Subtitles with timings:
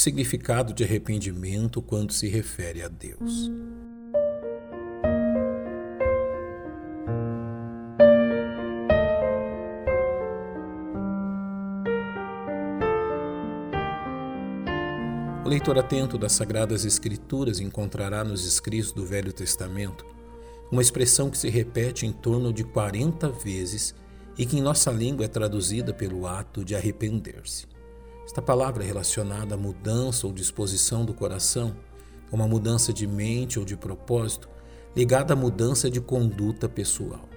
[0.00, 3.50] o significado de arrependimento quando se refere a Deus.
[15.44, 20.06] O leitor atento das Sagradas Escrituras encontrará nos escritos do Velho Testamento
[20.72, 23.94] uma expressão que se repete em torno de 40 vezes
[24.38, 27.79] e que em nossa língua é traduzida pelo ato de arrepender-se.
[28.24, 31.74] Esta palavra é relacionada à mudança ou disposição do coração,
[32.30, 34.48] uma mudança de mente ou de propósito,
[34.94, 37.28] ligada à mudança de conduta pessoal.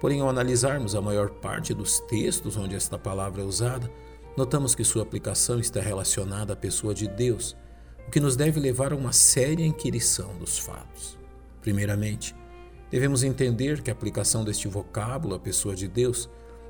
[0.00, 3.88] Porém, ao analisarmos a maior parte dos textos onde esta palavra é usada,
[4.36, 7.56] notamos que sua aplicação está relacionada à pessoa de Deus,
[8.06, 11.16] o que nos deve levar a uma séria inquirição dos fatos.
[11.60, 12.34] Primeiramente,
[12.90, 16.28] devemos entender que a aplicação deste vocábulo à pessoa de Deus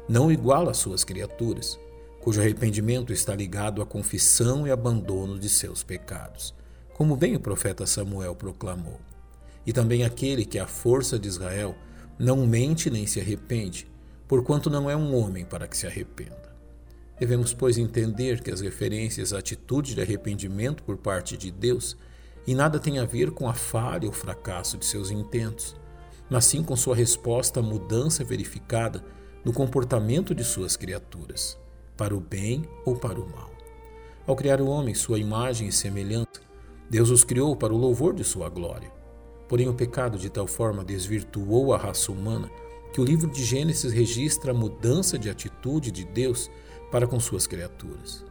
[0.08, 1.78] não iguala as suas criaturas,
[2.22, 6.54] cujo arrependimento está ligado à confissão e abandono de seus pecados,
[6.94, 9.00] como bem o profeta Samuel proclamou.
[9.66, 11.74] E também aquele que a força de Israel
[12.16, 13.90] não mente nem se arrepende,
[14.28, 16.54] porquanto não é um homem para que se arrependa.
[17.18, 21.96] Devemos, pois, entender que as referências à atitude de arrependimento por parte de Deus
[22.46, 25.74] em nada têm a ver com a falha ou fracasso de seus intentos,
[26.30, 29.04] mas sim com sua resposta à mudança verificada
[29.44, 31.58] no comportamento de suas criaturas,
[32.02, 33.52] para o bem ou para o mal.
[34.26, 36.42] Ao criar o homem, sua imagem e semelhança,
[36.90, 38.90] Deus os criou para o louvor de sua glória.
[39.48, 42.50] Porém, o pecado de tal forma desvirtuou a raça humana
[42.92, 46.50] que o livro de Gênesis registra a mudança de atitude de Deus
[46.90, 48.24] para com suas criaturas.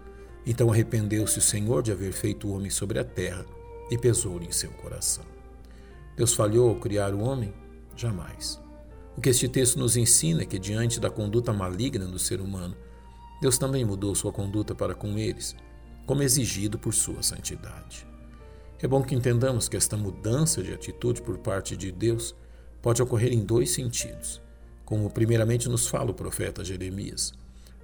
[0.45, 3.45] Então arrependeu-se o Senhor de haver feito o homem sobre a terra
[3.89, 5.23] e pesou-lhe em seu coração.
[6.17, 7.53] Deus falhou ao criar o homem?
[7.95, 8.59] Jamais.
[9.15, 12.75] O que este texto nos ensina é que, diante da conduta maligna do ser humano,
[13.41, 15.55] Deus também mudou sua conduta para com eles,
[16.05, 18.07] como exigido por sua santidade.
[18.81, 22.33] É bom que entendamos que esta mudança de atitude por parte de Deus
[22.81, 24.41] pode ocorrer em dois sentidos,
[24.85, 27.33] como primeiramente nos fala o profeta Jeremias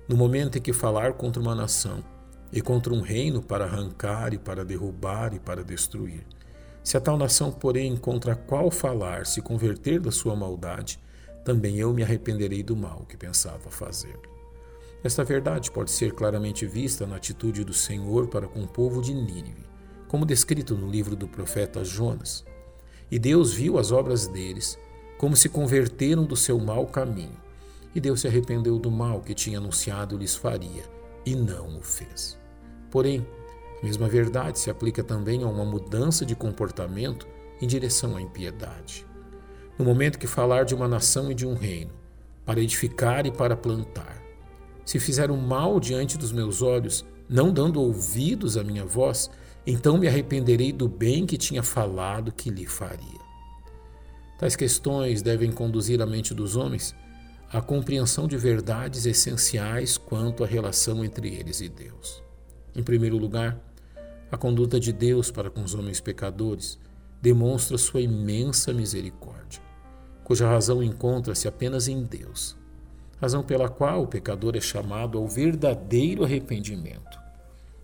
[0.07, 2.03] no momento em que falar contra uma nação
[2.51, 6.25] e contra um reino para arrancar e para derrubar e para destruir.
[6.81, 10.97] Se a tal nação, porém, contra a qual falar se converter da sua maldade,
[11.43, 14.17] também eu me arrependerei do mal que pensava fazer.
[15.07, 19.13] Esta verdade pode ser claramente vista na atitude do Senhor para com o povo de
[19.13, 19.63] Nínive,
[20.05, 22.43] como descrito no livro do profeta Jonas.
[23.09, 24.77] E Deus viu as obras deles,
[25.17, 27.39] como se converteram do seu mau caminho
[27.95, 30.83] e Deus se arrependeu do mal que tinha anunciado lhes faria,
[31.25, 32.37] e não o fez.
[32.91, 33.25] Porém,
[33.81, 37.25] a mesma verdade se aplica também a uma mudança de comportamento
[37.61, 39.07] em direção à impiedade.
[39.79, 41.93] No momento que falar de uma nação e de um reino,
[42.45, 44.26] para edificar e para plantar,
[44.87, 49.29] se fizer o mal diante dos meus olhos, não dando ouvidos à minha voz,
[49.65, 53.19] então me arrependerei do bem que tinha falado que lhe faria.
[54.39, 56.95] Tais questões devem conduzir a mente dos homens
[57.51, 62.23] a compreensão de verdades essenciais quanto à relação entre eles e Deus.
[62.73, 63.59] Em primeiro lugar,
[64.31, 66.79] a conduta de Deus para com os homens pecadores
[67.21, 69.61] demonstra sua imensa misericórdia,
[70.23, 72.55] cuja razão encontra-se apenas em Deus,
[73.19, 77.19] razão pela qual o pecador é chamado ao verdadeiro arrependimento.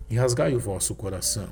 [0.08, 1.50] E rasgai o vosso coração,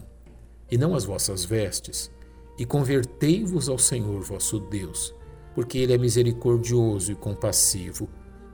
[0.70, 2.10] e não as vossas vestes,
[2.58, 5.14] e convertei-vos ao Senhor vosso Deus
[5.54, 8.08] porque ele é misericordioso e compassivo,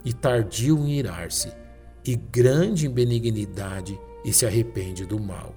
[0.04, 1.52] e tardio em irar-se,
[2.04, 5.54] e grande em benignidade, e se arrepende do mal,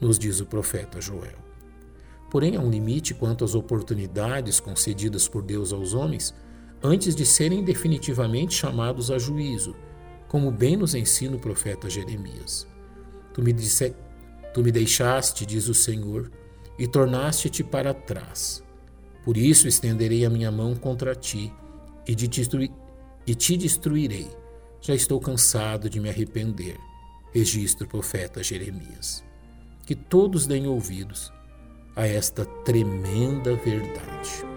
[0.00, 1.46] nos diz o profeta Joel.
[2.30, 6.34] Porém, há um limite quanto às oportunidades concedidas por Deus aos homens
[6.82, 9.74] antes de serem definitivamente chamados a juízo,
[10.28, 12.66] como bem nos ensina o profeta Jeremias.
[13.32, 13.94] Tu me, disse,
[14.52, 16.30] tu me deixaste, diz o Senhor,
[16.78, 18.62] e tornaste-te para trás
[19.28, 21.52] por isso estenderei a minha mão contra ti
[22.06, 22.70] e, de destruir,
[23.26, 24.26] e te destruirei.
[24.80, 26.78] Já estou cansado de me arrepender.
[27.30, 29.22] Registro o profeta Jeremias.
[29.84, 31.30] Que todos deem ouvidos
[31.94, 34.47] a esta tremenda verdade.